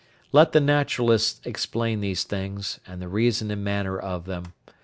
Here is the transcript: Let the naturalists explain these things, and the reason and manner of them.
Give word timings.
Let 0.31 0.51
the 0.51 0.59
naturalists 0.59 1.39
explain 1.45 1.99
these 1.99 2.23
things, 2.23 2.79
and 2.87 2.99
the 2.99 3.07
reason 3.07 3.51
and 3.51 3.63
manner 3.63 3.99
of 3.99 4.25
them. 4.25 4.53